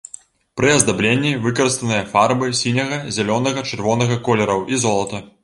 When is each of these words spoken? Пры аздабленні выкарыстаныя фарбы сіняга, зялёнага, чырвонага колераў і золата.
Пры 0.59 0.69
аздабленні 0.77 1.33
выкарыстаныя 1.43 1.99
фарбы 2.15 2.49
сіняга, 2.63 2.99
зялёнага, 3.19 3.67
чырвонага 3.71 4.19
колераў 4.31 4.67
і 4.75 4.83
золата. 4.87 5.25